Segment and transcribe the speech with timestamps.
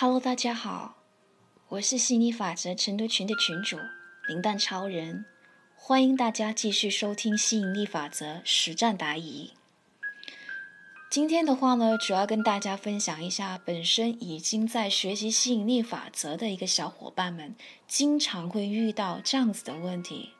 [0.00, 0.94] Hello，大家好，
[1.70, 3.76] 我是吸引力法则成都群的群主
[4.28, 5.24] 林蛋超人，
[5.74, 9.54] 欢迎大家继续收听吸引力法则实战答疑。
[11.10, 17.56] 今天的话呢，主要跟大家分享一下，本身已经在学习吸引力法则的一个小伙伴们，
[17.88, 20.30] 经常会遇到这样子的问题。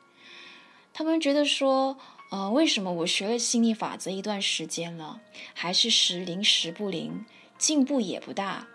[0.93, 1.97] 他们觉得说，
[2.31, 5.19] 呃，为什么我学了吸引力法则一段时间了，
[5.53, 7.25] 还是时灵时不灵，
[7.57, 8.65] 进步也不大？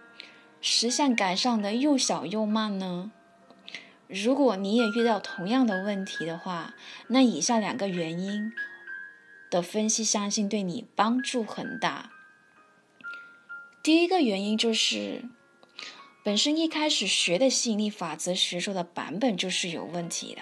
[0.67, 3.13] 实相改善的又小又慢呢？
[4.09, 6.75] 如果你也遇到同样的问题的话，
[7.09, 8.51] 那以下两个原因
[9.51, 12.13] 的分析，相信对你帮助很大。
[13.83, 15.29] 第一个原因就是，
[16.25, 20.41] 本身一开始学的吸引力法则学说的版本就是有问题的，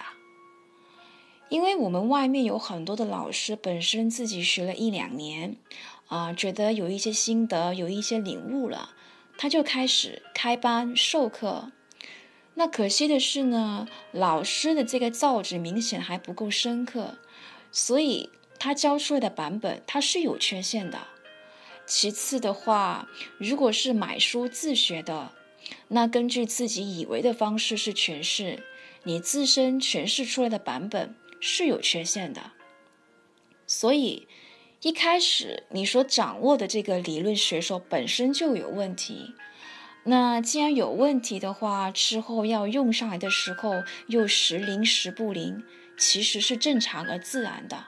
[1.48, 5.56] 因为我们外面有很多的老师，本身自己学了一两年，
[6.06, 8.90] 啊，觉得有一些心得，有一些领悟了。
[9.36, 11.73] 他就开始开班授课，
[12.54, 17.18] 那可惜的是呢，老师的这个造纸明显还不够深刻，
[17.73, 21.09] 所以他教出来的版本它是有缺陷的。
[21.84, 25.32] 其次的话，如果是买书自学的，
[25.88, 28.62] 那根据自己以为的方式是诠释，
[29.02, 32.52] 你自身诠释出来的版本是有缺陷的，
[33.66, 34.29] 所以。
[34.83, 39.33] 一开始你所掌握的这个理论学说本身就有问题，
[40.02, 45.63] 那既然有问题的话，之后要用上来的时候又时灵时不灵，
[45.97, 47.87] 其实是正常而自然的。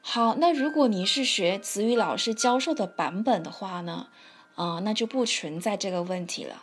[0.00, 4.08] 好，那如果你是学子语老师教授的版本的话呢，
[4.54, 6.62] 啊，那就不存在这个问题了，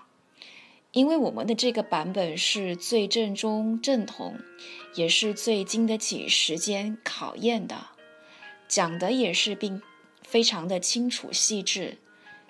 [0.94, 4.40] 因为我们的这个版本是最正宗正统，
[4.96, 7.93] 也是最经得起时间考验的。
[8.74, 9.84] 讲的也是并
[10.24, 12.00] 非常的清楚细致，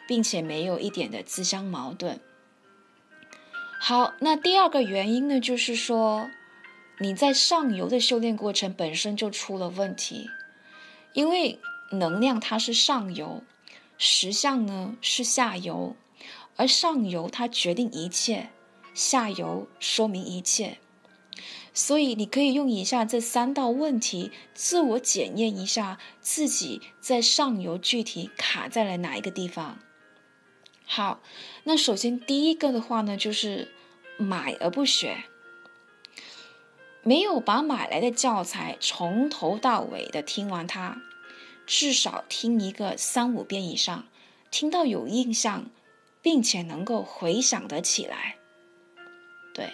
[0.07, 2.21] 并且没有一点的自相矛盾。
[3.77, 6.29] 好，那第二个原因呢，就是说
[6.99, 10.29] 你在上游的修炼过程本身就出了问题，
[11.11, 11.59] 因为
[11.91, 13.43] 能量它是上游，
[13.97, 15.97] 实相呢是下游，
[16.55, 18.47] 而上游它决定一切，
[18.93, 20.77] 下游说明一切。
[21.73, 29.79] 所以，你可以用以下这三道问题自我检验一下自己在上游具体卡在了哪一个地方。
[30.85, 31.23] 好，
[31.63, 33.71] 那首先第一个的话呢，就是
[34.17, 35.23] 买而不学，
[37.01, 41.01] 没有把买来的教材从头到尾的听完它，
[41.65, 44.07] 至少听一个三五遍以上，
[44.51, 45.71] 听到有印象，
[46.21, 48.35] 并且能够回想得起来。
[49.55, 49.71] 对。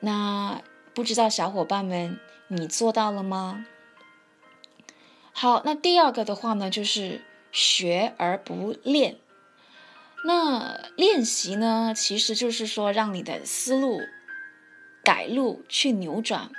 [0.00, 0.62] 那
[0.94, 2.18] 不知道小伙伴们，
[2.48, 3.66] 你做到了吗？
[5.32, 7.22] 好，那第二个的话呢，就是
[7.52, 9.18] 学而不练。
[10.24, 14.00] 那练习呢，其实就是说让你的思路
[15.04, 16.50] 改路去扭转，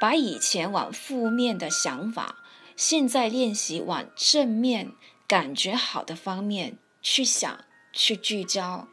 [0.00, 2.36] 把以前往负面的想法，
[2.76, 4.92] 现在练习往正面、
[5.26, 8.88] 感觉好的方面去想、去聚焦。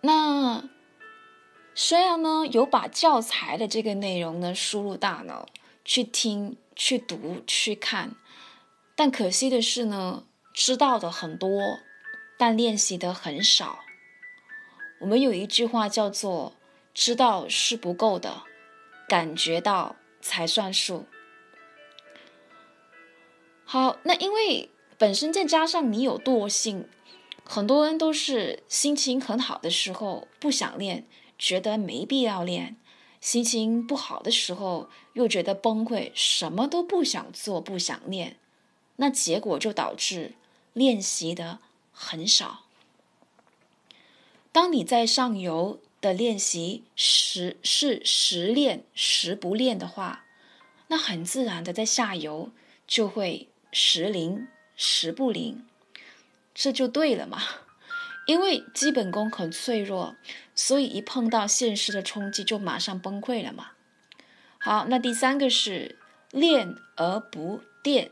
[0.00, 0.68] 那。
[1.78, 5.46] 虽然呢有把教材的这个内容呢输入大脑
[5.84, 8.12] 去听、去读、去看，
[8.94, 11.78] 但可惜的是呢，知道的很多，
[12.38, 13.80] 但练习的很少。
[15.00, 16.54] 我们有一句话叫做
[16.94, 18.44] “知道是不够的，
[19.06, 21.04] 感觉到才算数”。
[23.66, 26.88] 好，那因为本身再加上你有惰性，
[27.44, 31.06] 很多人都是心情很好的时候不想练。
[31.38, 32.76] 觉得没必要练，
[33.20, 38.36] 心情不好的时候又觉得崩溃，什么都不想做，不想练，
[38.96, 40.34] 那结果就导致
[40.72, 41.58] 练习的
[41.92, 42.64] 很少。
[44.52, 50.24] 当你在上游的练习时是时练时不练的话，
[50.88, 52.50] 那很自然的在下游
[52.86, 54.46] 就会时灵
[54.76, 55.66] 时不灵，
[56.54, 57.42] 这就对了嘛。
[58.26, 60.16] 因为基本功很脆弱，
[60.54, 63.70] 所以一碰到现实的冲击就马上崩溃了嘛。
[64.58, 65.98] 好，那第三个是
[66.30, 68.10] 练而不垫。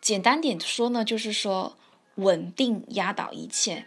[0.00, 1.78] 简单点说呢，就是说
[2.16, 3.86] 稳定压倒一切。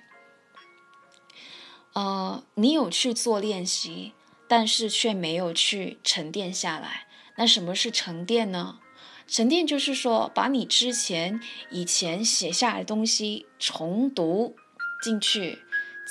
[1.92, 4.14] 呃，你有去做练习，
[4.48, 7.08] 但是却没有去沉淀下来。
[7.36, 8.80] 那什么是沉淀呢？
[9.28, 11.40] 沉淀就是说，把你之前
[11.72, 14.56] 以前写下来的东西重读
[15.04, 15.60] 进去，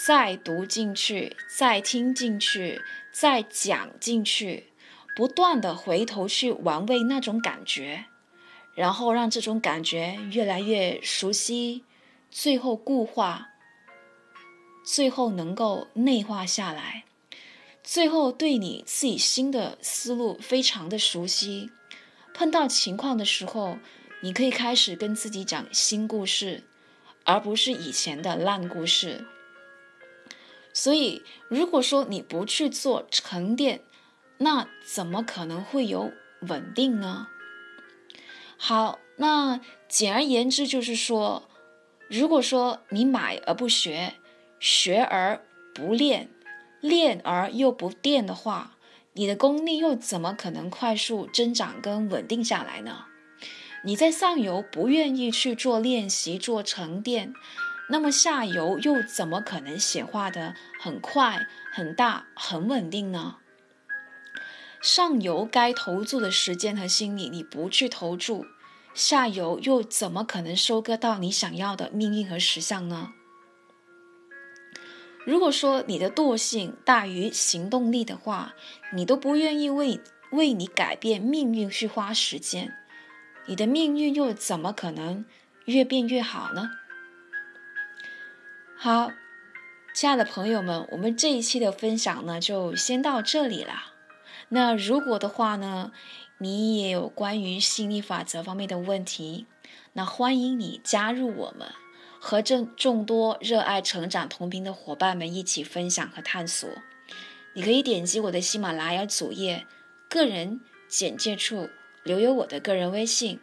[0.04, 2.82] 再读进去，再听进去，
[3.12, 4.72] 再讲进去，
[5.14, 8.06] 不断的回头去玩味那种感觉，
[8.74, 11.84] 然后让这种感觉越来越熟悉，
[12.32, 13.50] 最后固化，
[14.84, 17.04] 最后能够内化下来，
[17.84, 21.70] 最后对你自己新的思路非常的熟悉。
[22.34, 23.78] 碰到情况的时候，
[24.20, 26.64] 你可以开始跟自己讲新故事，
[27.24, 29.24] 而不是以前的烂故事。
[30.72, 33.82] 所以，如果说你不去做沉淀，
[34.38, 36.10] 那怎么可能会有
[36.40, 37.28] 稳定呢？
[38.56, 41.48] 好，那简而言之就是说，
[42.08, 44.14] 如果说你买而不学，
[44.58, 45.40] 学而
[45.72, 46.28] 不练，
[46.80, 48.76] 练而又不练的话，
[49.16, 53.04] 你的功力又怎么可能快速增长跟稳定下来呢？
[53.84, 57.32] 你在上游不愿意去做练习、做沉淀。
[57.90, 63.36] 那么下游又怎么可能显化的很快、很大、很稳定呢？
[64.82, 68.46] 上游该投注的时间和心理你不去投注，
[68.94, 73.12] 下游又怎么可能收割到你想要的命运和实相呢？
[75.24, 78.54] 如果说你的惰性大于行动力的话，
[78.92, 80.00] 你都不愿意为
[80.30, 82.74] 为你改变命运去花时间，
[83.46, 85.24] 你的命运又怎么可能
[85.64, 86.70] 越变越好呢？
[88.76, 89.12] 好，
[89.94, 93.92] 亲爱的朋友们，我们这一期的分享呢，就先到这里了。
[94.50, 95.92] 那如果的话呢，
[96.36, 99.46] 你也有关于心理法则方面的问题，
[99.94, 101.72] 那欢迎你加入我们，
[102.26, 106.66] 和这众多热爱成长同频的伙伴们一起分享和探索。
[107.52, 109.66] 你可以点击我的喜马拉雅主页
[110.08, 111.68] 个人简介处
[112.02, 113.40] 留有我的个人微信。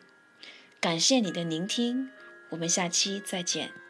[0.80, 2.10] 感谢你的聆听，
[2.50, 3.81] 我们下期再见。